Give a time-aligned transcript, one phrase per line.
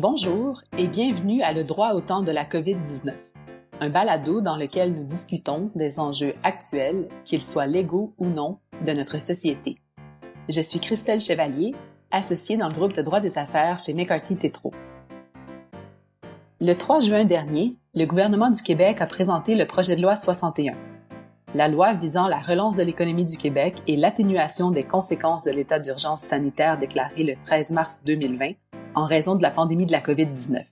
[0.00, 3.12] Bonjour et bienvenue à Le droit au temps de la COVID-19,
[3.80, 8.56] un balado dans lequel nous discutons des enjeux actuels, qu'ils soient légaux ou non,
[8.86, 9.76] de notre société.
[10.48, 11.74] Je suis Christelle Chevalier,
[12.10, 14.72] associée dans le groupe de droit des affaires chez McCarthy Tétrault.
[16.62, 20.78] Le 3 juin dernier, le gouvernement du Québec a présenté le projet de loi 61,
[21.54, 25.78] la loi visant la relance de l'économie du Québec et l'atténuation des conséquences de l'état
[25.78, 28.52] d'urgence sanitaire déclaré le 13 mars 2020
[28.94, 30.64] en raison de la pandémie de la COVID-19.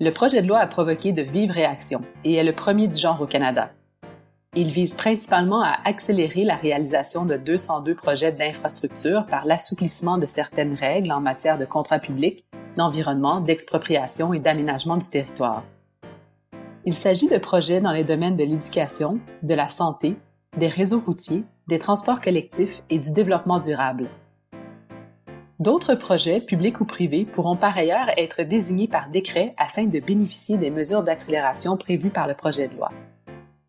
[0.00, 3.20] Le projet de loi a provoqué de vives réactions et est le premier du genre
[3.20, 3.70] au Canada.
[4.56, 10.74] Il vise principalement à accélérer la réalisation de 202 projets d'infrastructure par l'assouplissement de certaines
[10.74, 12.44] règles en matière de contrats publics,
[12.76, 15.62] d'environnement, d'expropriation et d'aménagement du territoire.
[16.84, 20.16] Il s'agit de projets dans les domaines de l'éducation, de la santé,
[20.56, 24.08] des réseaux routiers, des transports collectifs et du développement durable.
[25.60, 30.56] D'autres projets, publics ou privés, pourront par ailleurs être désignés par décret afin de bénéficier
[30.56, 32.90] des mesures d'accélération prévues par le projet de loi.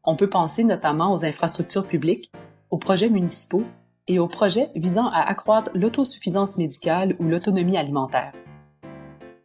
[0.06, 2.31] On peut penser notamment aux infrastructures publiques,
[2.69, 3.66] aux projets municipaux
[4.08, 8.31] et aux projets visant à accroître l'autosuffisance médicale ou l'autonomie alimentaire.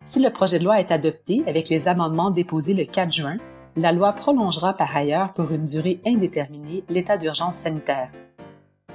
[0.04, 3.38] Si le projet de loi est adopté avec les amendements déposés le 4 juin,
[3.74, 8.12] la loi prolongera par ailleurs pour une durée indéterminée l'état d'urgence sanitaire.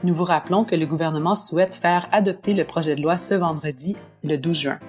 [0.03, 3.95] Nous vous rappelons que le gouvernement souhaite faire adopter le projet de loi ce vendredi,
[4.23, 4.79] le 12 juin.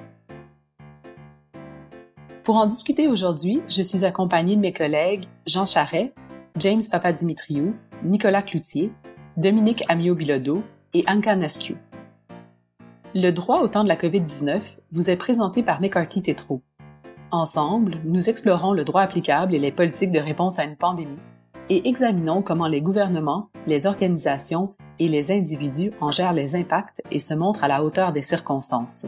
[2.42, 6.14] Pour en discuter aujourd'hui, je suis accompagnée de mes collègues Jean Charret,
[6.58, 8.90] James Papadimitriou, Nicolas Cloutier,
[9.36, 10.62] Dominique Amio-Bilodeau
[10.94, 11.76] et Anka Nescu.
[13.14, 16.62] Le droit au temps de la COVID-19 vous est présenté par McCarthy Tétrault.
[17.30, 21.18] Ensemble, nous explorons le droit applicable et les politiques de réponse à une pandémie
[21.68, 27.18] et examinons comment les gouvernements, les organisations et les individus en gèrent les impacts et
[27.18, 29.06] se montrent à la hauteur des circonstances.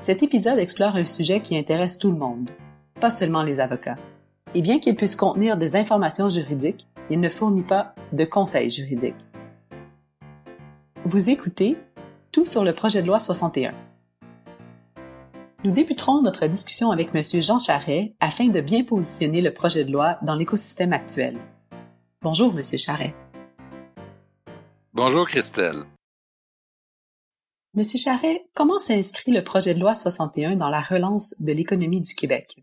[0.00, 2.50] Cet épisode explore un sujet qui intéresse tout le monde,
[3.00, 3.96] pas seulement les avocats.
[4.54, 9.14] Et bien qu'il puisse contenir des informations juridiques, il ne fournit pas de conseils juridiques.
[11.04, 11.76] Vous écoutez
[12.32, 13.74] Tout sur le projet de loi 61.
[15.64, 17.22] Nous débuterons notre discussion avec M.
[17.40, 21.36] Jean Charret afin de bien positionner le projet de loi dans l'écosystème actuel.
[22.20, 22.62] Bonjour, M.
[22.62, 23.14] Charret.
[24.96, 25.82] Bonjour Christelle.
[27.74, 32.14] Monsieur Charret, comment s'inscrit le projet de loi 61 dans la relance de l'économie du
[32.14, 32.62] Québec?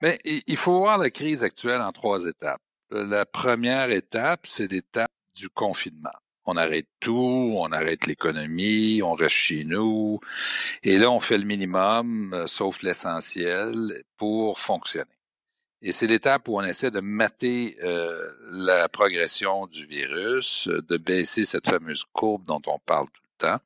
[0.00, 2.60] Bien, il faut voir la crise actuelle en trois étapes.
[2.92, 6.14] La première étape, c'est l'étape du confinement.
[6.44, 10.20] On arrête tout, on arrête l'économie, on reste chez nous,
[10.84, 15.10] et là, on fait le minimum, euh, sauf l'essentiel, pour fonctionner.
[15.82, 21.44] Et c'est l'étape où on essaie de mater euh, la progression du virus, de baisser
[21.44, 23.60] cette fameuse courbe dont on parle tout le temps.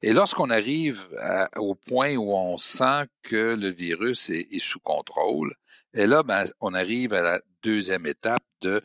[0.00, 1.08] Et lorsqu'on arrive
[1.56, 5.54] au point où on sent que le virus est, sous contrôle,
[5.94, 8.82] et là, ben, on arrive à la deuxième étape de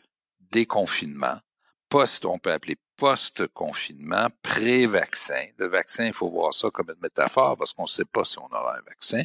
[0.50, 1.38] déconfinement.
[1.88, 5.46] Post, on peut appeler post-confinement, pré-vaccin.
[5.58, 8.38] Le vaccin, il faut voir ça comme une métaphore parce qu'on ne sait pas si
[8.38, 9.22] on aura un vaccin,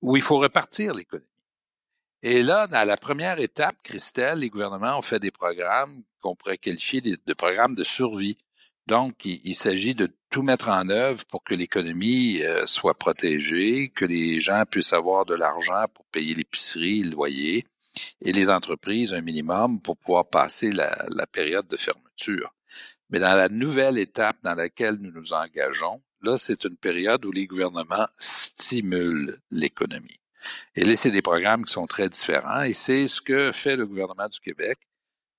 [0.00, 1.27] où il faut repartir l'économie.
[2.22, 6.58] Et là, dans la première étape, Christelle, les gouvernements ont fait des programmes qu'on pourrait
[6.58, 8.38] qualifier de, programmes de survie.
[8.88, 14.04] Donc, il, s'agit de tout mettre en œuvre pour que l'économie euh, soit protégée, que
[14.04, 17.66] les gens puissent avoir de l'argent pour payer l'épicerie, le loyer,
[18.20, 22.52] et les entreprises un minimum pour pouvoir passer la, la période de fermeture.
[23.10, 27.30] Mais dans la nouvelle étape dans laquelle nous nous engageons, là, c'est une période où
[27.30, 30.17] les gouvernements stimulent l'économie.
[30.76, 33.86] Et là, c'est des programmes qui sont très différents et c'est ce que fait le
[33.86, 34.78] gouvernement du Québec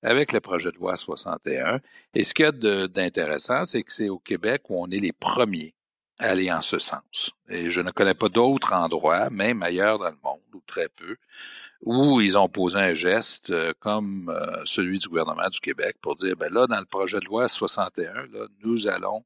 [0.02, 1.80] avec le projet de loi 61.
[2.14, 5.12] Et ce qu'il y a d'intéressant, c'est que c'est au Québec où on est les
[5.12, 5.74] premiers
[6.20, 7.32] à aller en ce sens.
[7.50, 11.16] Et je ne connais pas d'autres endroits, même ailleurs dans le monde, ou très peu,
[11.82, 16.18] où ils ont posé un geste euh, comme euh, celui du gouvernement du Québec pour
[16.18, 19.24] dire, ben là, dans le projet de loi 61, là, nous allons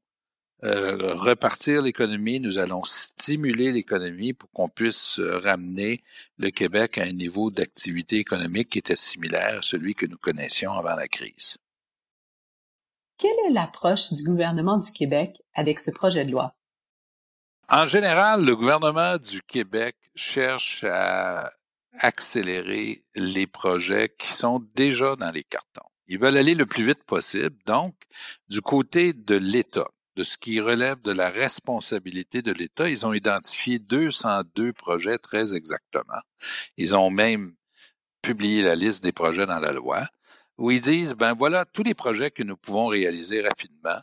[0.62, 6.02] euh, repartir l'économie, nous allons stimuler l'économie pour qu'on puisse euh, ramener
[6.38, 10.72] le Québec à un niveau d'activité économique qui était similaire à celui que nous connaissions
[10.72, 11.58] avant la crise.
[13.18, 16.54] Quelle est l'approche du gouvernement du Québec avec ce projet de loi?
[17.68, 21.50] En général, le gouvernement du Québec cherche à
[21.98, 25.88] accélérer les projets qui sont déjà dans les cartons.
[26.06, 27.56] Ils veulent aller le plus vite possible.
[27.66, 27.94] Donc,
[28.48, 32.88] du côté de l'État, de ce qui relève de la responsabilité de l'État.
[32.88, 36.20] Ils ont identifié 202 projets très exactement.
[36.76, 37.54] Ils ont même
[38.22, 40.06] publié la liste des projets dans la loi
[40.56, 44.00] où ils disent, ben voilà tous les projets que nous pouvons réaliser rapidement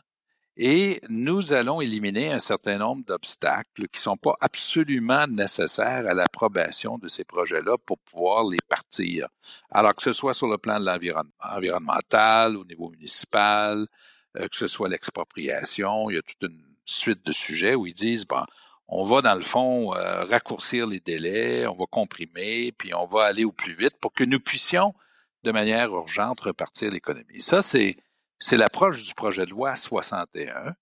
[0.56, 6.98] et nous allons éliminer un certain nombre d'obstacles qui sont pas absolument nécessaires à l'approbation
[6.98, 9.28] de ces projets-là pour pouvoir les partir.
[9.70, 13.86] Alors que ce soit sur le plan de l'environnement environnemental, au niveau municipal,
[14.34, 18.26] que ce soit l'expropriation, il y a toute une suite de sujets où ils disent,
[18.26, 18.44] bon,
[18.88, 23.24] on va dans le fond euh, raccourcir les délais, on va comprimer, puis on va
[23.24, 24.94] aller au plus vite pour que nous puissions
[25.44, 27.40] de manière urgente repartir l'économie.
[27.40, 27.96] Ça, c'est
[28.38, 30.74] c'est l'approche du projet de loi 61.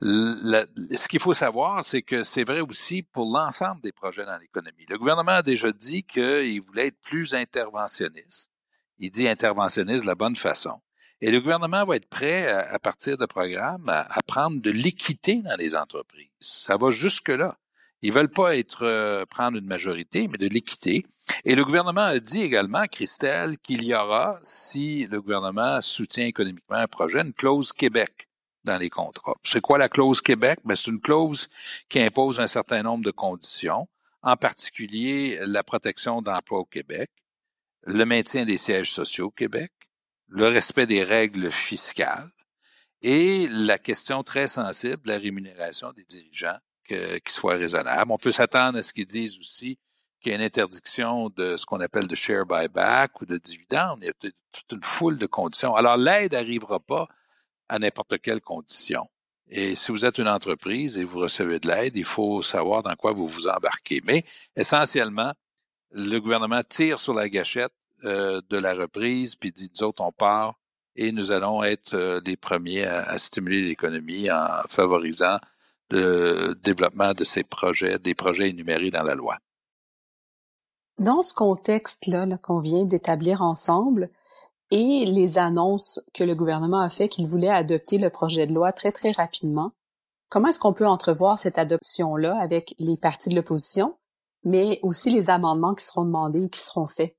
[0.00, 4.86] ce qu'il faut savoir, c'est que c'est vrai aussi pour l'ensemble des projets dans l'économie.
[4.88, 8.52] Le gouvernement a déjà dit qu'il voulait être plus interventionniste.
[8.98, 10.80] Il dit interventionniste de la bonne façon.
[11.20, 15.56] Et le gouvernement va être prêt, à, partir de programmes, à, prendre de l'équité dans
[15.56, 16.28] les entreprises.
[16.38, 17.58] Ça va jusque-là.
[18.02, 21.04] Ils veulent pas être euh, prendre une majorité, mais de l'équité.
[21.44, 26.76] Et le gouvernement a dit également, Christelle, qu'il y aura, si le gouvernement soutient économiquement
[26.76, 28.28] un projet, une clause Québec
[28.62, 29.36] dans les contrats.
[29.42, 30.60] C'est quoi la clause Québec?
[30.64, 31.48] Ben, c'est une clause
[31.88, 33.88] qui impose un certain nombre de conditions,
[34.22, 37.10] en particulier la protection d'emploi au Québec,
[37.84, 39.72] le maintien des sièges sociaux au Québec,
[40.28, 42.30] le respect des règles fiscales
[43.02, 48.10] et la question très sensible de la rémunération des dirigeants qui soit raisonnable.
[48.10, 49.78] On peut s'attendre à ce qu'ils disent aussi
[50.20, 53.98] qu'il y a une interdiction de ce qu'on appelle de share buyback ou de dividende.
[54.02, 55.76] Il y a toute une foule de conditions.
[55.76, 57.06] Alors, l'aide n'arrivera pas
[57.68, 59.08] à n'importe quelle condition.
[59.50, 62.94] Et si vous êtes une entreprise et vous recevez de l'aide, il faut savoir dans
[62.96, 64.00] quoi vous vous embarquez.
[64.04, 64.24] Mais
[64.56, 65.32] essentiellement,
[65.90, 67.72] le gouvernement tire sur la gâchette
[68.04, 70.54] euh, de la reprise, puis dit, nous autres, on part
[70.96, 75.38] et nous allons être euh, les premiers à stimuler l'économie en favorisant
[75.90, 79.38] le développement de ces projets, des projets énumérés dans la loi.
[80.98, 84.10] Dans ce contexte-là qu'on vient d'établir ensemble
[84.70, 88.72] et les annonces que le gouvernement a fait qu'il voulait adopter le projet de loi
[88.72, 89.72] très très rapidement,
[90.28, 93.96] comment est-ce qu'on peut entrevoir cette adoption-là avec les partis de l'opposition,
[94.44, 97.16] mais aussi les amendements qui seront demandés et qui seront faits?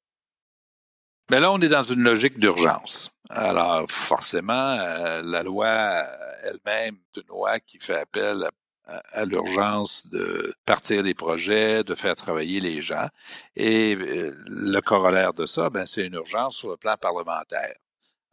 [1.29, 3.11] Mais ben là, on est dans une logique d'urgence.
[3.29, 5.67] Alors, forcément, euh, la loi
[6.43, 8.49] elle-même est une loi qui fait appel à
[9.11, 13.07] à, l'urgence de partir des projets, de faire travailler les gens.
[13.55, 17.75] Et euh, le corollaire de ça, ben, c'est une urgence sur le plan parlementaire.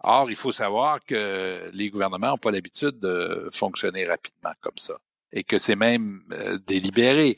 [0.02, 4.96] Or, il faut savoir que les gouvernements n'ont pas l'habitude de fonctionner rapidement comme ça
[5.32, 7.37] et que c'est même euh, délibéré.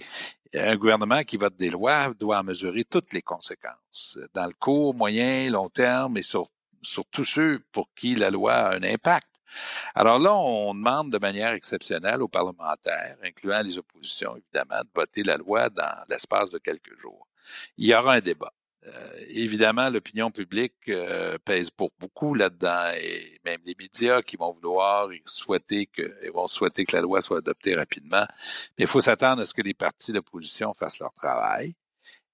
[0.55, 5.51] Un gouvernement qui vote des lois doit mesurer toutes les conséquences, dans le court, moyen,
[5.51, 6.47] long terme et sur,
[6.83, 9.29] sur tous ceux pour qui la loi a un impact.
[9.95, 15.23] Alors là, on demande de manière exceptionnelle aux parlementaires, incluant les oppositions évidemment, de voter
[15.23, 17.27] la loi dans l'espace de quelques jours.
[17.77, 18.53] Il y aura un débat.
[18.95, 24.53] Euh, évidemment, l'opinion publique euh, pèse pour beaucoup là-dedans et même les médias qui vont
[24.53, 28.27] vouloir souhaiter que, ils vont souhaiter que la loi soit adoptée rapidement.
[28.79, 31.75] Mais il faut s'attendre à ce que les partis d'opposition fassent leur travail.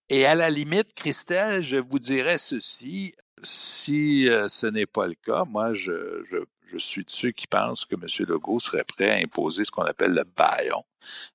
[0.09, 5.15] Et à la limite, Christelle, je vous dirais ceci, si euh, ce n'est pas le
[5.15, 8.07] cas, moi, je, je, je, suis de ceux qui pensent que M.
[8.29, 10.85] Legault serait prêt à imposer ce qu'on appelle le baillon,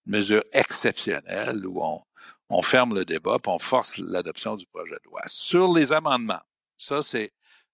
[0.05, 2.01] une mesure exceptionnelle où on,
[2.49, 5.21] on ferme le débat puis on force l'adoption du projet de loi.
[5.25, 6.41] Sur les amendements,
[6.77, 7.31] ça, c'est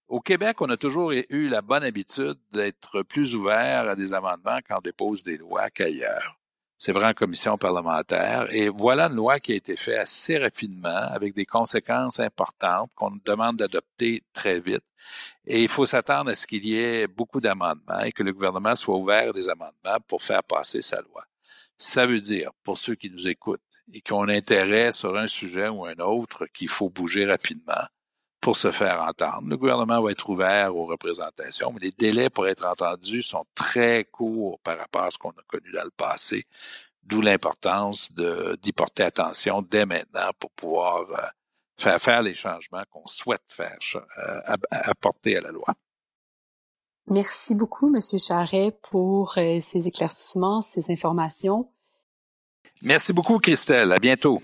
[0.08, 4.58] au Québec, on a toujours eu la bonne habitude d'être plus ouvert à des amendements
[4.68, 6.38] quand on dépose des lois qu'ailleurs.
[6.78, 8.46] C'est vrai en commission parlementaire.
[8.54, 13.18] Et voilà une loi qui a été faite assez rapidement, avec des conséquences importantes qu'on
[13.24, 14.84] demande d'adopter très vite.
[15.46, 18.74] Et il faut s'attendre à ce qu'il y ait beaucoup d'amendements et que le gouvernement
[18.74, 21.24] soit ouvert à des amendements pour faire passer sa loi.
[21.78, 23.60] Ça veut dire, pour ceux qui nous écoutent
[23.92, 27.84] et qui ont intérêt sur un sujet ou un autre, qu'il faut bouger rapidement
[28.40, 29.48] pour se faire entendre.
[29.48, 34.04] Le gouvernement va être ouvert aux représentations, mais les délais pour être entendus sont très
[34.04, 36.46] courts par rapport à ce qu'on a connu dans le passé,
[37.02, 41.26] d'où l'importance d'y porter attention dès maintenant pour pouvoir euh,
[41.76, 43.78] faire faire les changements qu'on souhaite faire
[44.18, 44.40] euh,
[44.70, 45.74] apporter à la loi.
[47.08, 51.68] Merci beaucoup, Monsieur Charret, pour euh, ces éclaircissements, ces informations.
[52.82, 53.92] Merci beaucoup, Christelle.
[53.92, 54.40] À bientôt.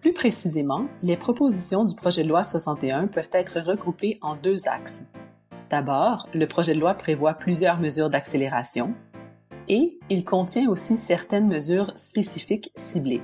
[0.00, 5.04] Plus précisément, les propositions du projet de loi 61 peuvent être regroupées en deux axes.
[5.68, 8.94] D'abord, le projet de loi prévoit plusieurs mesures d'accélération
[9.68, 13.22] et il contient aussi certaines mesures spécifiques ciblées.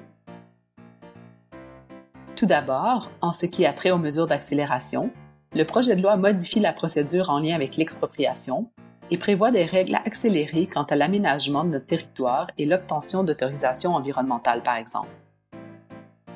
[2.37, 5.11] Tout d'abord, en ce qui a trait aux mesures d'accélération,
[5.55, 8.71] le projet de loi modifie la procédure en lien avec l'expropriation
[9.11, 14.63] et prévoit des règles accélérées quant à l'aménagement de notre territoire et l'obtention d'autorisations environnementales,
[14.63, 15.11] par exemple.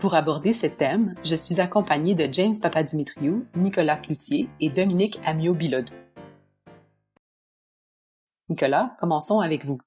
[0.01, 5.93] Pour aborder ces thèmes, je suis accompagné de James Papadimitriou, Nicolas Cloutier et Dominique Amiot-Bilodeau.
[8.49, 9.79] Nicolas, commençons avec vous.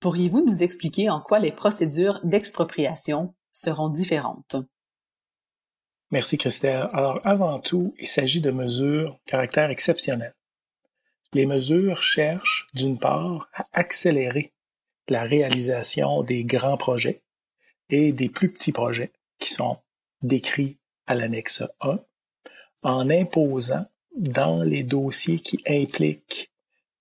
[0.00, 4.56] Pourriez-vous nous expliquer en quoi les procédures d'expropriation seront différentes?
[6.10, 6.86] Merci Christelle.
[6.92, 10.35] Alors avant tout, il s'agit de mesures caractère exceptionnel.
[11.36, 14.54] Les mesures cherchent d'une part à accélérer
[15.06, 17.20] la réalisation des grands projets
[17.90, 19.76] et des plus petits projets qui sont
[20.22, 21.98] décrits à l'annexe 1
[22.84, 23.84] en imposant
[24.16, 26.50] dans les dossiers qui impliquent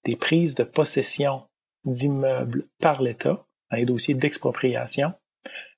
[0.04, 1.48] des prises de possession
[1.86, 5.14] d'immeubles par l'État, dans les dossiers d'expropriation,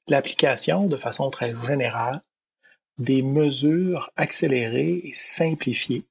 [0.07, 2.23] l'application de façon très générale
[2.97, 6.07] des mesures accélérées et simplifiées,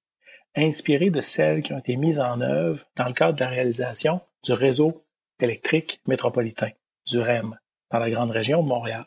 [0.57, 4.21] inspirées de celles qui ont été mises en œuvre dans le cadre de la réalisation
[4.43, 5.05] du réseau
[5.41, 6.71] électrique métropolitain,
[7.07, 7.59] du REM,
[7.91, 9.05] dans la grande région de Montréal.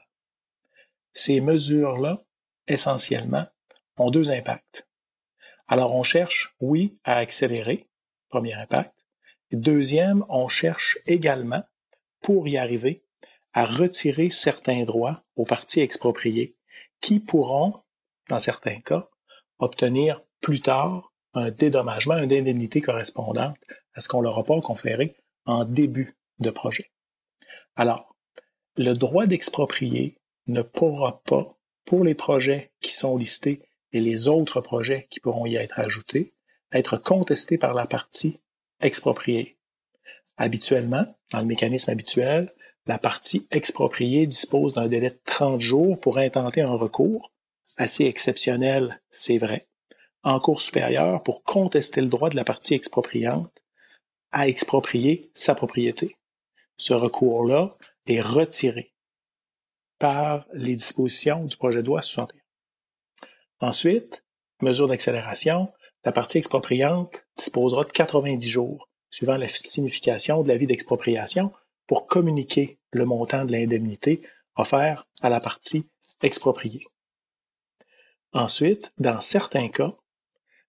[1.13, 2.21] Ces mesures-là,
[2.67, 3.47] essentiellement,
[3.97, 4.87] ont deux impacts.
[5.67, 7.85] Alors, on cherche, oui, à accélérer,
[8.29, 8.93] premier impact.
[9.51, 11.63] Et deuxième, on cherche également,
[12.21, 13.03] pour y arriver,
[13.53, 16.55] à retirer certains droits aux parties expropriées
[17.01, 17.81] qui pourront,
[18.27, 19.09] dans certains cas,
[19.57, 23.57] obtenir plus tard un dédommagement, une indemnité correspondante
[23.93, 26.91] à ce qu'on leur a pas conféré en début de projet.
[27.75, 28.15] Alors,
[28.77, 30.17] le droit d'exproprier
[30.47, 31.55] ne pourra pas,
[31.85, 33.61] pour les projets qui sont listés
[33.93, 36.33] et les autres projets qui pourront y être ajoutés,
[36.71, 38.39] être contesté par la partie
[38.79, 39.57] expropriée.
[40.37, 42.53] Habituellement, dans le mécanisme habituel,
[42.85, 47.31] la partie expropriée dispose d'un délai de 30 jours pour intenter un recours,
[47.77, 49.61] assez exceptionnel, c'est vrai,
[50.23, 53.63] en cours supérieur pour contester le droit de la partie expropriante
[54.31, 56.17] à exproprier sa propriété.
[56.77, 57.75] Ce recours-là
[58.07, 58.93] est retiré
[59.97, 62.39] par les dispositions du projet de loi 61.
[63.61, 64.23] Ensuite,
[64.61, 65.71] mesure d'accélération,
[66.05, 71.51] la partie expropriante disposera de 90 jours, suivant la signification de l'avis d'expropriation,
[71.87, 74.21] pour communiquer le montant de l'indemnité
[74.55, 75.89] offert à la partie
[76.21, 76.83] expropriée.
[78.31, 79.93] Ensuite, dans certains cas,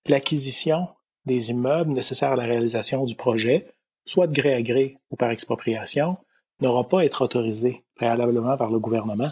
[0.06, 0.88] l'acquisition
[1.26, 3.68] des immeubles nécessaires à la réalisation du projet,
[4.06, 6.16] soit de gré à gré ou par expropriation,
[6.60, 9.28] n'aura pas à être autorisée préalablement par le gouvernement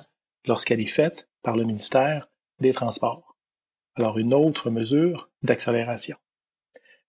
[0.47, 2.29] lorsqu'elle est faite par le ministère
[2.61, 3.37] des Transports.
[3.97, 6.17] Alors une autre mesure d'accélération.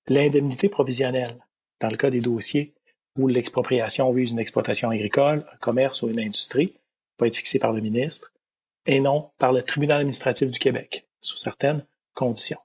[0.07, 1.37] L'indemnité provisionnelle,
[1.79, 2.73] dans le cas des dossiers
[3.17, 6.75] où l'expropriation vise une exploitation agricole, un commerce ou une industrie,
[7.19, 8.31] va être fixée par le ministre
[8.85, 12.59] et non par le tribunal administratif du Québec, sous certaines conditions.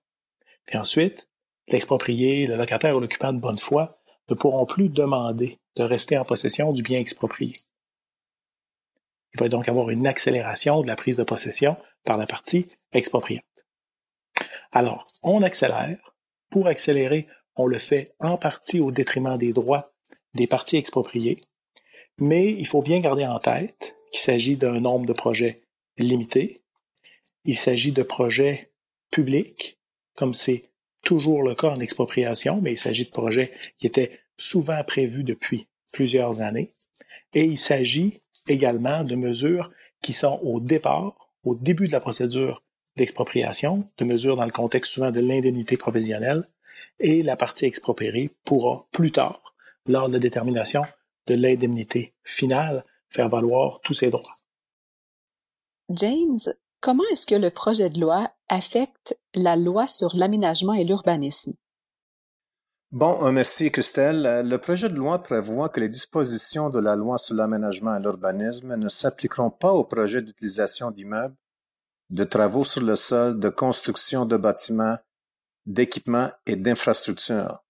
[0.73, 1.29] Ensuite,
[1.69, 6.25] l'exproprié, le locataire ou l'occupant de bonne foi ne pourront plus demander de rester en
[6.25, 7.53] possession du bien exproprié.
[9.35, 13.45] Il va donc avoir une accélération de la prise de possession par la partie expropriante.
[14.73, 16.15] Alors, on accélère.
[16.51, 19.85] Pour accélérer, on le fait en partie au détriment des droits
[20.35, 21.39] des parties expropriées,
[22.19, 25.57] mais il faut bien garder en tête qu'il s'agit d'un nombre de projets
[25.97, 26.61] limité.
[27.45, 28.73] Il s'agit de projets
[29.11, 29.79] publics,
[30.15, 30.63] comme c'est
[31.03, 35.69] toujours le cas en expropriation, mais il s'agit de projets qui étaient souvent prévus depuis
[35.93, 36.71] plusieurs années.
[37.35, 39.71] Et il s'agit également de mesures
[40.03, 42.63] qui sont au départ, au début de la procédure
[42.97, 46.45] d'expropriation, de mesures dans le contexte souvent de l'indemnité provisionnelle,
[47.01, 49.55] et la partie expropriée pourra plus tard,
[49.87, 50.83] lors de la détermination
[51.27, 54.35] de l'indemnité finale, faire valoir tous ses droits.
[55.91, 56.39] James,
[56.85, 61.55] comment est-ce que le projet de loi affecte la loi sur l'aménagement et l'urbanisme?
[62.93, 64.27] Bon, euh, merci Christelle.
[64.27, 68.01] Euh, le projet de loi prévoit que les dispositions de la loi sur l'aménagement et
[68.01, 71.35] l'urbanisme ne s'appliqueront pas aux projets d'utilisation d'immeubles,
[72.11, 74.99] de travaux sur le sol, de construction de bâtiments,
[75.65, 77.65] d'équipements et d'infrastructures.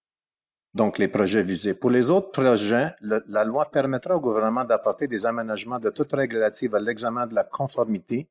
[0.75, 1.75] Donc, les projets visés.
[1.75, 6.35] Pour les autres projets, la loi permettra au gouvernement d'apporter des aménagements de toutes règles
[6.39, 8.29] relatives à l'examen de la conformité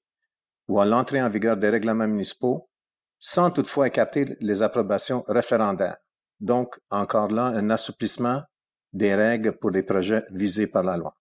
[0.67, 2.69] ou à l'entrée en vigueur des règlements municipaux,
[3.19, 5.97] sans toutefois écarter les approbations référendaires.
[6.39, 8.41] Donc, encore là, un assouplissement
[8.91, 11.15] des règles pour les projets visés par la loi.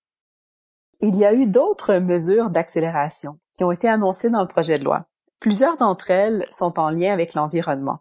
[1.01, 4.85] Il y a eu d'autres mesures d'accélération qui ont été annoncées dans le projet de
[4.85, 5.07] loi.
[5.41, 8.01] Plusieurs d'entre elles sont en lien avec l'environnement.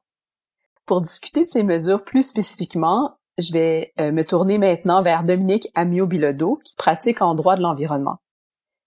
[0.85, 5.69] Pour discuter de ces mesures plus spécifiquement, je vais euh, me tourner maintenant vers Dominique
[5.73, 8.17] Amio-Bilodeau, qui pratique en droit de l'environnement.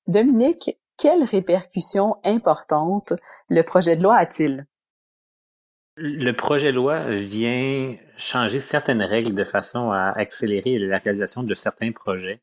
[0.07, 3.13] Dominique, quelles répercussions importantes
[3.49, 4.67] le projet de loi a-t-il?
[5.97, 11.55] Le projet de loi vient changer certaines règles de façon à accélérer la réalisation de
[11.55, 12.41] certains projets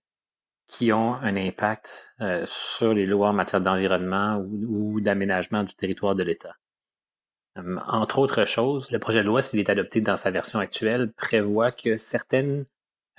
[0.67, 6.15] qui ont un impact euh, sur les lois en matière d'environnement ou, d'aménagement du territoire
[6.15, 6.55] de l'État.
[7.57, 11.11] Hum, entre autres choses, le projet de loi, s'il est adopté dans sa version actuelle,
[11.11, 12.63] prévoit que certaines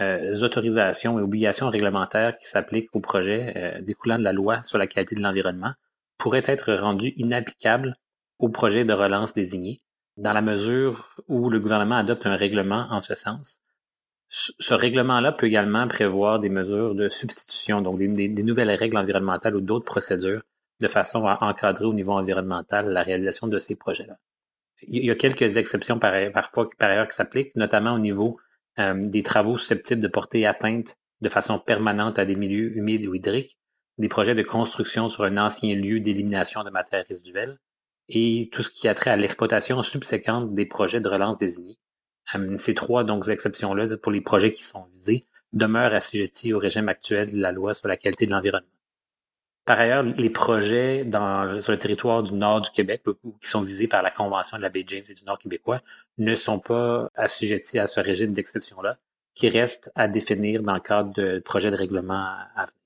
[0.03, 4.79] euh, autorisations et obligations réglementaires qui s'appliquent aux projets euh, découlant de la loi sur
[4.79, 5.73] la qualité de l'environnement
[6.19, 7.97] pourraient être rendues inapplicables
[8.39, 9.81] aux projets de relance désignés,
[10.17, 13.61] dans la mesure où le gouvernement adopte un règlement en ce sens.
[14.29, 19.61] Ce règlement-là peut également prévoir des mesures de substitution, donc des, nouvelles règles environnementales ou
[19.61, 20.43] d'autres procédures
[20.81, 24.17] de façon à encadrer au niveau environnemental la réalisation de ces projets-là.
[24.89, 28.39] Il y a quelques exceptions par, parfois par ailleurs qui s'appliquent, notamment au niveau
[28.79, 33.59] des travaux susceptibles de porter atteinte de façon permanente à des milieux humides ou hydriques,
[33.99, 37.59] des projets de construction sur un ancien lieu d'élimination de matières résiduelles
[38.09, 41.79] et tout ce qui a trait à l'exploitation subséquente des projets de relance désignés.
[42.35, 46.89] Euh, ces trois donc exceptions-là pour les projets qui sont visés demeurent assujettis au régime
[46.89, 48.69] actuel de la loi sur la qualité de l'environnement.
[49.65, 53.03] Par ailleurs, les projets dans, sur le territoire du nord du Québec,
[53.41, 55.81] qui sont visés par la Convention de la baie James et du Nord québécois,
[56.19, 58.99] ne sont pas assujettis à ce régime d'exception-là,
[59.35, 62.83] qui reste à définir dans le cadre de projets de règlement à venir.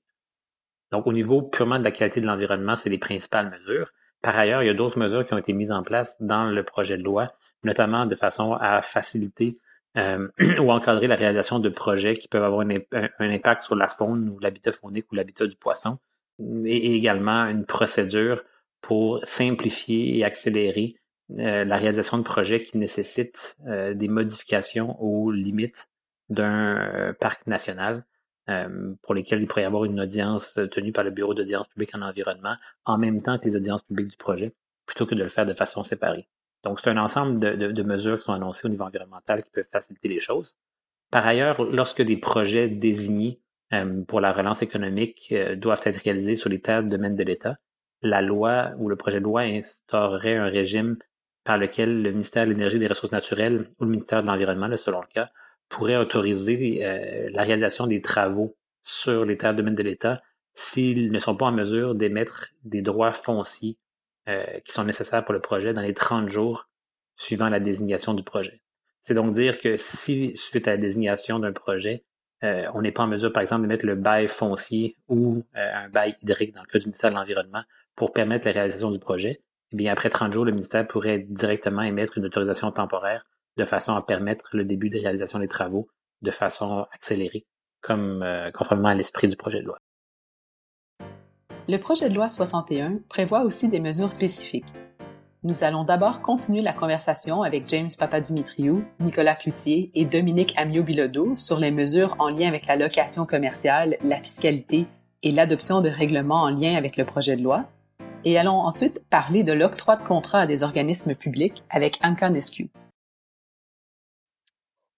[0.91, 3.91] Donc, au niveau purement de la qualité de l'environnement, c'est les principales mesures.
[4.21, 6.63] Par ailleurs, il y a d'autres mesures qui ont été mises en place dans le
[6.63, 9.57] projet de loi, notamment de façon à faciliter
[9.97, 10.27] euh,
[10.59, 14.39] ou encadrer la réalisation de projets qui peuvent avoir un impact sur la faune ou
[14.39, 15.97] l'habitat faunique ou l'habitat du poisson,
[16.39, 18.43] et également une procédure
[18.81, 20.95] pour simplifier et accélérer
[21.39, 25.89] euh, la réalisation de projets qui nécessitent euh, des modifications aux limites
[26.29, 28.05] d'un euh, parc national
[29.01, 32.01] pour lesquels il pourrait y avoir une audience tenue par le Bureau d'audience publique en
[32.01, 34.53] environnement en même temps que les audiences publiques du projet,
[34.85, 36.29] plutôt que de le faire de façon séparée.
[36.63, 39.67] Donc, c'est un ensemble de, de, mesures qui sont annoncées au niveau environnemental qui peuvent
[39.69, 40.55] faciliter les choses.
[41.11, 43.46] Par ailleurs, lorsque des projets désignés euh,
[44.07, 47.57] pour la relance économique euh, doivent être réalisées sur les terres de domaine de l'État.
[48.01, 50.97] La loi ou le projet de loi instaurerait un régime
[51.43, 54.75] par lequel le ministère de l'Énergie et des Ressources naturelles ou le ministère de l'Environnement,
[54.77, 55.29] selon le cas,
[55.69, 60.21] pourrait autoriser euh, la réalisation des travaux sur les terres de domaine de l'État
[60.53, 63.77] s'ils ne sont pas en mesure d'émettre des droits fonciers
[64.65, 66.67] qui sont nécessaires pour le projet dans les 30 jours
[67.15, 68.61] suivant la désignation du projet.
[69.01, 72.03] C'est donc dire que si, suite à la désignation d'un projet,
[72.43, 75.73] euh, on n'est pas en mesure, par exemple, de mettre le bail foncier ou euh,
[75.73, 77.63] un bail hydrique dans le cas du ministère de l'Environnement
[77.95, 79.41] pour permettre la réalisation du projet.
[79.71, 83.25] Eh bien, après 30 jours, le ministère pourrait directement émettre une autorisation temporaire
[83.57, 85.87] de façon à permettre le début de réalisation des travaux
[86.21, 87.45] de façon accélérée,
[87.81, 89.77] comme euh, conformément à l'esprit du projet de loi.
[91.67, 94.73] Le projet de loi 61 prévoit aussi des mesures spécifiques
[95.43, 101.59] nous allons d'abord continuer la conversation avec James Papadimitriou, Nicolas Cloutier et Dominique Amiot-Bilodeau sur
[101.59, 104.87] les mesures en lien avec la location commerciale, la fiscalité
[105.21, 107.65] et l'adoption de règlements en lien avec le projet de loi.
[108.25, 112.69] Et allons ensuite parler de l'octroi de contrats à des organismes publics avec Anka Nescu.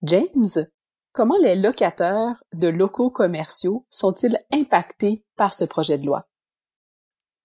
[0.04, 0.68] James,
[1.12, 6.26] comment les locataires de locaux commerciaux sont-ils impactés par ce projet de loi?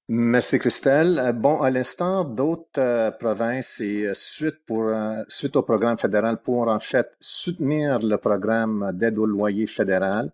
[0.09, 1.19] Merci Christelle.
[1.19, 6.79] Euh, bon, à l'instant, d'autres euh, provinces et euh, suite au programme fédéral pour en
[6.79, 10.31] fait soutenir le programme d'aide au loyer fédéral,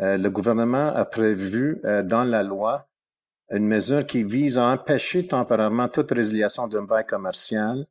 [0.00, 2.88] le gouvernement a prévu dans la loi
[3.52, 7.86] une mesure qui vise à empêcher temporairement toute résiliation d'un bail commercial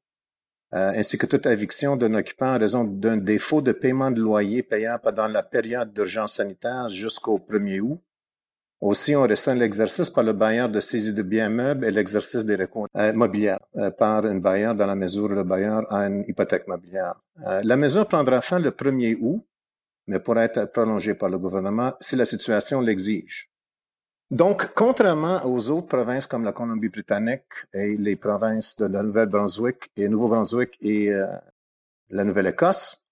[0.74, 4.98] ainsi que toute éviction d'un occupant en raison d'un défaut de paiement de loyer payant
[5.02, 8.02] pendant la période d'urgence sanitaire jusqu'au 1er août
[8.84, 12.58] aussi, on restreint l'exercice par le bailleur de saisie de biens meubles et l'exercice des
[12.58, 16.26] recours euh, mobilières euh, par un bailleur dans la mesure où le bailleur a une
[16.28, 17.16] hypothèque mobilière.
[17.48, 19.42] Euh, la mesure prendra fin le 1er août,
[20.08, 23.50] mais pourra être prolongée par le gouvernement si la situation l'exige.
[24.30, 30.10] Donc, contrairement aux autres provinces comme la Colombie-Britannique et les provinces de la Nouvelle-Brunswick et
[30.10, 31.12] Nouveau-Brunswick et
[32.10, 33.06] la Nouvelle-Écosse,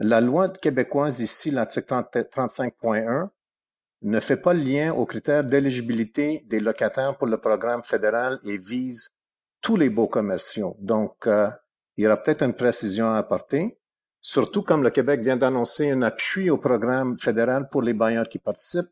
[0.00, 3.28] la loi québécoise ici, l'article 35.1,
[4.04, 9.14] ne fait pas lien aux critères d'éligibilité des locataires pour le programme fédéral et vise
[9.60, 10.76] tous les beaux commerciaux.
[10.78, 11.48] Donc, euh,
[11.96, 13.78] il y aura peut-être une précision à apporter,
[14.20, 18.38] surtout comme le Québec vient d'annoncer un appui au programme fédéral pour les bailleurs qui
[18.38, 18.90] participent.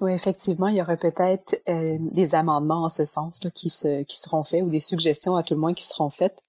[0.00, 4.02] Oui, effectivement, il y aura peut-être euh, des amendements en ce sens là, qui, se,
[4.02, 6.42] qui seront faits ou des suggestions à tout le moins qui seront faites.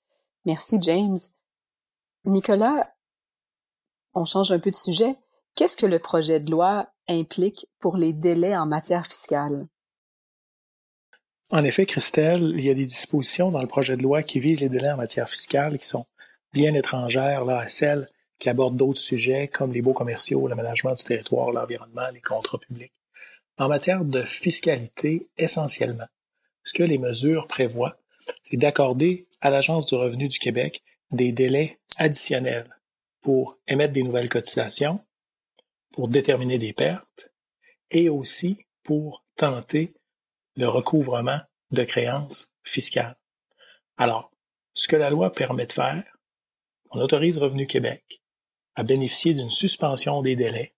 [0.46, 1.18] Merci, James.
[2.26, 2.92] Nicolas,
[4.14, 5.18] on change un peu de sujet.
[5.56, 9.68] Qu'est-ce que le projet de loi implique pour les délais en matière fiscale?
[11.50, 14.62] En effet, Christelle, il y a des dispositions dans le projet de loi qui visent
[14.62, 16.06] les délais en matière fiscale qui sont
[16.54, 18.08] bien étrangères là, à celles
[18.40, 22.94] qui abordent d'autres sujets comme les baux commerciaux, l'aménagement du territoire, l'environnement, les contrats publics.
[23.58, 26.08] En matière de fiscalité, essentiellement,
[26.64, 27.98] ce que les mesures prévoient,
[28.44, 32.70] c'est d'accorder à l'Agence du revenu du Québec des délais additionnels
[33.22, 35.00] pour émettre des nouvelles cotisations,
[35.92, 37.32] pour déterminer des pertes
[37.90, 39.94] et aussi pour tenter
[40.56, 41.40] le recouvrement
[41.72, 43.16] de créances fiscales.
[43.98, 44.32] Alors,
[44.74, 46.18] ce que la loi permet de faire,
[46.92, 48.22] on autorise Revenu Québec
[48.76, 50.74] à bénéficier d'une suspension des délais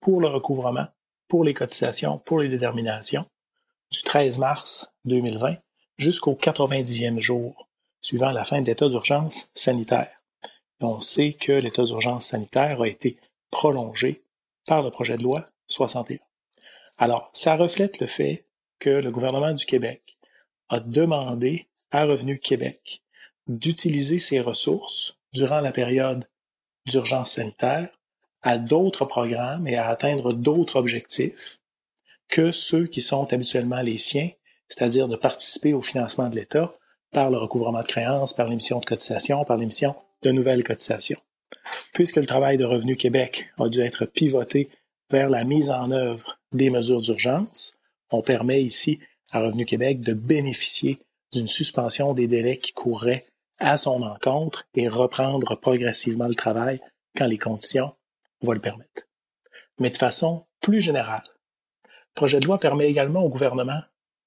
[0.00, 0.86] pour le recouvrement,
[1.28, 3.26] pour les cotisations, pour les déterminations,
[3.90, 5.56] du 13 mars 2020
[5.98, 7.68] jusqu'au 90e jour
[8.00, 10.16] suivant la fin de l'état d'urgence sanitaire.
[10.80, 13.16] on sait que l'état d'urgence sanitaire a été
[13.50, 14.22] prolongé
[14.66, 16.18] par le projet de loi 61.
[16.98, 18.44] Alors, ça reflète le fait
[18.78, 20.02] que le gouvernement du Québec
[20.68, 23.02] a demandé à Revenu Québec
[23.46, 26.28] d'utiliser ses ressources durant la période
[26.86, 27.88] d'urgence sanitaire
[28.42, 31.58] à d'autres programmes et à atteindre d'autres objectifs
[32.28, 34.30] que ceux qui sont habituellement les siens,
[34.68, 36.74] c'est-à-dire de participer au financement de l'État
[37.12, 41.20] par le recouvrement de créances, par l'émission de cotisations, par l'émission de nouvelles cotisations.
[41.92, 44.70] Puisque le travail de Revenu Québec a dû être pivoté
[45.10, 47.78] vers la mise en œuvre des mesures d'urgence,
[48.10, 48.98] on permet ici
[49.32, 51.00] à Revenu Québec de bénéficier
[51.32, 53.24] d'une suspension des délais qui courraient
[53.58, 56.80] à son encontre et reprendre progressivement le travail
[57.16, 57.92] quand les conditions
[58.42, 59.02] vont le permettre.
[59.78, 61.22] Mais de façon plus générale,
[61.84, 63.80] le projet de loi permet également au gouvernement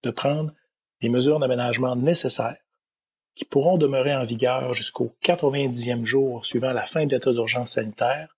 [0.04, 0.54] de prendre
[1.02, 2.58] les mesures d'aménagement nécessaires
[3.36, 8.36] qui pourront demeurer en vigueur jusqu'au 90e jour suivant la fin de l'état d'urgence sanitaire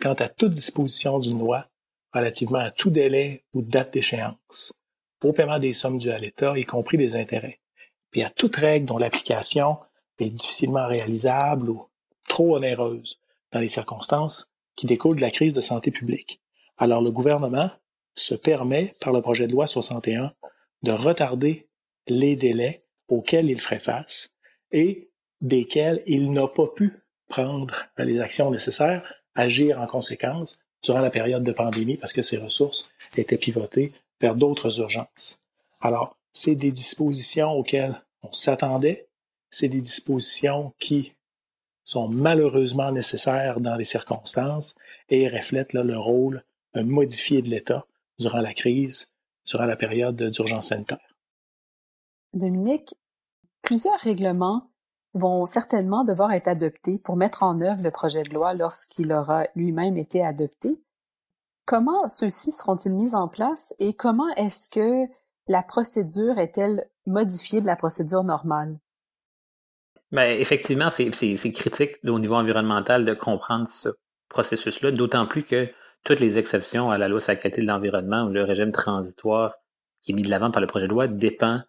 [0.00, 1.66] quant à toute disposition d'une loi
[2.12, 4.72] relativement à tout délai ou date d'échéance,
[5.22, 7.60] au paiement des sommes dues à l'État, y compris des intérêts,
[8.10, 9.78] puis à toute règle dont l'application
[10.18, 11.86] est difficilement réalisable ou
[12.28, 13.20] trop onéreuse
[13.52, 16.40] dans les circonstances qui découlent de la crise de santé publique.
[16.78, 17.70] Alors le gouvernement
[18.16, 20.32] se permet, par le projet de loi 61,
[20.82, 21.68] de retarder
[22.08, 24.34] les délais auxquels il ferait face
[24.72, 31.10] et desquels il n'a pas pu prendre les actions nécessaires, agir en conséquence durant la
[31.10, 35.40] période de pandémie parce que ses ressources étaient pivotées vers d'autres urgences.
[35.80, 39.08] Alors, c'est des dispositions auxquelles on s'attendait,
[39.50, 41.12] c'est des dispositions qui
[41.84, 44.76] sont malheureusement nécessaires dans les circonstances
[45.08, 47.86] et reflètent le rôle modifié de l'État
[48.18, 49.10] durant la crise,
[49.46, 50.98] durant la période d'urgence sanitaire.
[52.32, 52.94] Dominique,
[53.62, 54.70] plusieurs règlements
[55.14, 59.46] vont certainement devoir être adoptés pour mettre en œuvre le projet de loi lorsqu'il aura
[59.56, 60.80] lui-même été adopté.
[61.66, 65.06] Comment ceux-ci seront-ils mis en place et comment est-ce que
[65.46, 68.78] la procédure est-elle modifiée de la procédure normale?
[70.12, 73.90] Ben, effectivement, c'est critique au niveau environnemental de comprendre ce
[74.28, 75.68] processus-là, d'autant plus que
[76.04, 79.54] toutes les exceptions à la loi sur la qualité de l'environnement ou le régime transitoire
[80.02, 81.60] qui est mis de l'avant par le projet de loi dépend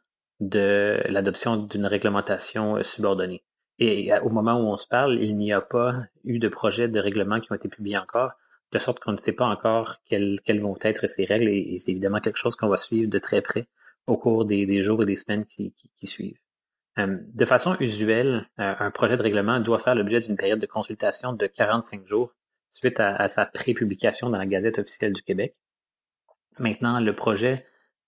[0.42, 3.44] de l'adoption d'une réglementation euh, subordonnée.
[3.80, 7.00] Et au moment où on se parle, il n'y a pas eu de projets de
[7.00, 8.32] règlement qui ont été publiés encore,
[8.72, 12.20] de sorte qu'on ne sait pas encore quelles, vont être ces règles, et, c'est évidemment
[12.20, 13.66] quelque chose qu'on va suivre de très près
[14.08, 15.74] au cours des, jours et des semaines qui,
[16.04, 16.38] suivent.
[17.00, 20.66] Euh, de façon usuelle, euh, un projet de règlement doit faire l'objet d'une période de
[20.66, 22.36] consultation de 45 jours
[22.70, 25.56] suite à, à sa prépublication dans la Gazette officielle du Québec.
[26.60, 27.66] Maintenant, le projet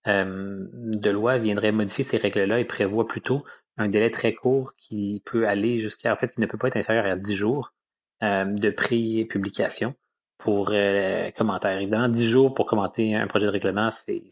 [0.08, 3.44] euh, de loi viendrait modifier ces règles-là et prévoit plutôt
[3.78, 6.78] un délai très court qui peut aller jusqu'à, en fait, qui ne peut pas être
[6.78, 7.74] inférieur à 10 jours
[8.22, 9.96] euh, de pré-publication
[10.38, 11.78] pour euh, commentaire.
[11.78, 14.24] Évidemment, 10 jours pour commenter un projet de règlement, c'est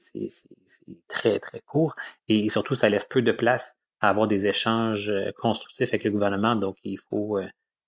[1.07, 1.95] très, très court
[2.27, 6.55] et surtout, ça laisse peu de place à avoir des échanges constructifs avec le gouvernement,
[6.55, 7.39] donc il faut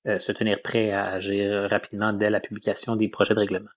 [0.06, 3.70] se tenir prêt à agir rapidement dès la publication des projets de règlement.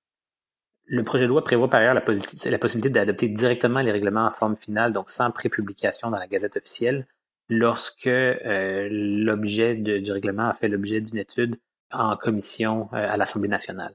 [0.88, 4.56] Le projet de loi prévoit par ailleurs la, possibilité d'adopter directement les règlements en forme
[4.56, 7.08] finale, donc sans prépublication dans la Gazette officielle,
[7.48, 11.56] lorsque euh, l'objet du règlement a fait l'objet d'une étude
[11.90, 13.94] en commission euh, à l'Assemblée nationale.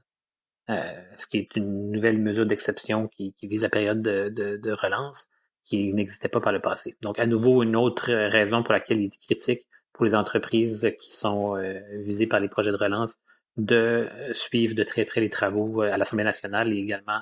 [0.70, 5.28] Euh, ce qui est une nouvelle mesure d'exception qui, vise la période de, relance
[5.64, 6.98] qui n'existait pas par le passé.
[7.02, 9.62] Donc, à nouveau, une autre raison pour laquelle il est critique
[9.94, 11.56] pour les entreprises qui sont
[12.00, 13.18] visées par les projets de relance
[13.58, 13.76] de
[14.12, 17.20] euh, suivre de très près les travaux euh, à l'Assemblée nationale et également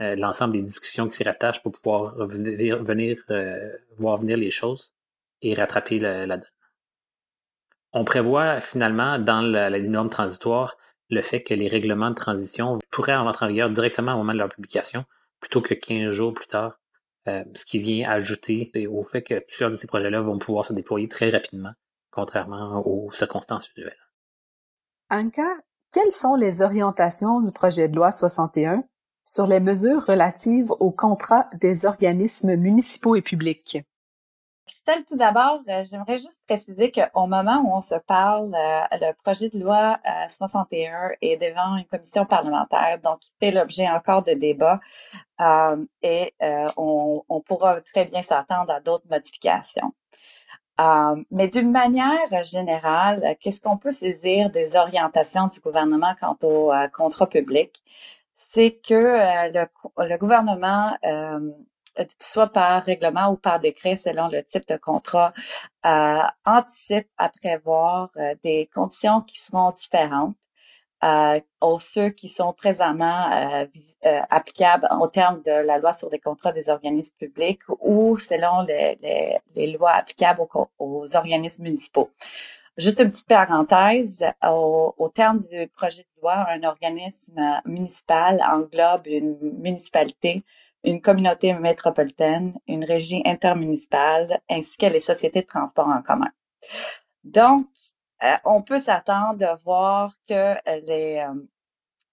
[0.00, 2.82] euh, l'ensemble des discussions qui s'y rattachent pour pouvoir venir,
[3.98, 4.92] voir venir les choses
[5.42, 6.44] et rattraper la, donne.
[7.92, 10.76] On prévoit finalement dans la, norme transitoire
[11.10, 14.38] le fait que les règlements de transition pourraient entrer en vigueur directement au moment de
[14.38, 15.04] leur publication
[15.40, 16.78] plutôt que 15 jours plus tard,
[17.26, 21.08] ce qui vient ajouter au fait que plusieurs de ces projets-là vont pouvoir se déployer
[21.08, 21.72] très rapidement,
[22.10, 24.09] contrairement aux circonstances usuelles.
[25.12, 25.42] Anka,
[25.92, 28.84] quelles sont les orientations du projet de loi 61
[29.24, 33.82] sur les mesures relatives au contrat des organismes municipaux et publics?
[34.68, 39.12] Christelle, tout d'abord, euh, j'aimerais juste préciser qu'au moment où on se parle, euh, le
[39.24, 44.34] projet de loi 61 est devant une commission parlementaire, donc il fait l'objet encore de
[44.34, 44.78] débats
[46.02, 46.32] et
[46.76, 49.92] on, pourra très bien s'attendre à d'autres modifications.
[51.30, 57.28] Mais d'une manière générale, qu'est-ce qu'on peut saisir des orientations du gouvernement quant au contrat
[57.28, 57.82] public?
[58.34, 59.66] C'est que le,
[59.98, 60.96] le, gouvernement
[62.18, 65.32] soit par règlement ou par décret selon le type de contrat,
[65.86, 70.36] euh, anticipe à prévoir euh, des conditions qui seront différentes
[71.02, 73.64] euh, aux ceux qui sont présentement euh,
[74.04, 78.62] euh, applicables au terme de la loi sur les contrats des organismes publics ou selon
[78.62, 82.10] les, les, les lois applicables aux, aux, organismes municipaux.
[82.76, 89.06] Juste une petite parenthèse, au, au, terme du projet de loi, un organisme municipal englobe
[89.06, 90.44] une municipalité,
[90.84, 96.30] une communauté métropolitaine, une régie intermunicipale, ainsi que les sociétés de transport en commun.
[97.24, 97.66] Donc,
[98.24, 100.54] euh, on peut s'attendre à voir que
[100.86, 101.34] les euh,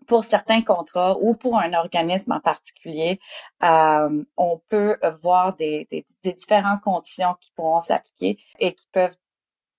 [0.07, 3.19] pour certains contrats ou pour un organisme en particulier,
[3.63, 9.17] euh, on peut voir des, des, différentes conditions qui pourront s'appliquer et qui peuvent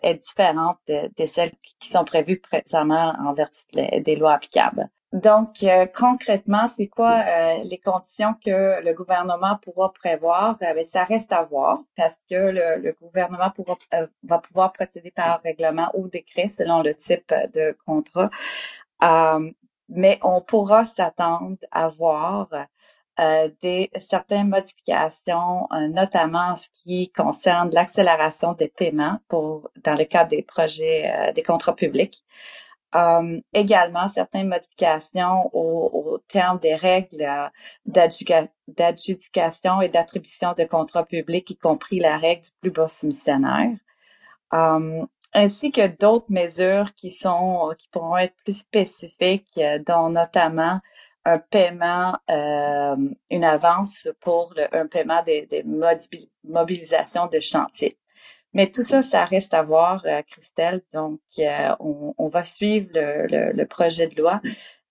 [0.03, 4.91] être différentes de, de, celles qui sont prévues présentement en vertu des lois applicables.
[5.13, 10.59] Donc, euh, concrètement, c'est quoi euh, les conditions que le gouvernement pourra prévoir?
[10.63, 12.35] Euh, ben, ça reste à voir parce que
[12.79, 13.79] le, gouvernement pourra,
[14.23, 18.29] va pouvoir procéder par règlement ou décret selon le type de contrat.
[19.89, 22.49] mais on pourra s'attendre à voir
[23.63, 30.31] des certaines modifications, notamment en ce qui concerne l'accélération des paiements pour dans le cadre
[30.31, 32.25] des projets des contrats publics.
[32.95, 37.49] Um, également certaines modifications au, au terme des règles euh,
[37.85, 43.77] d'adjudication et d'attribution de contrats publics, y compris la règle du plus bas soumissionnaire,
[44.53, 50.81] um, ainsi que d'autres mesures qui sont qui pourront être plus spécifiques, dont notamment
[51.27, 52.97] un paiement, euh,
[53.31, 55.63] une avance pour le, un paiement des, des
[56.45, 57.91] mobilisations de chantier.
[58.59, 60.83] Mais tout ça, ça reste à voir, euh, Christelle.
[60.93, 64.41] Donc, euh, on, va suivre le, projet de loi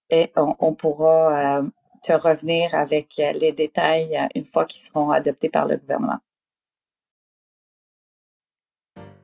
[0.10, 1.64] et on, pourra euh,
[2.02, 6.20] te revenir avec les détails une fois qu'ils seront adoptés par le gouvernement.